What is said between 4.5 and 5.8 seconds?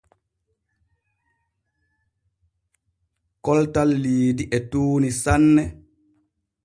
e tuuni sanne.